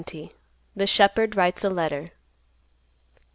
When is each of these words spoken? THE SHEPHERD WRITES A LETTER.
THE 0.75 0.87
SHEPHERD 0.87 1.35
WRITES 1.35 1.63
A 1.63 1.69
LETTER. 1.69 2.07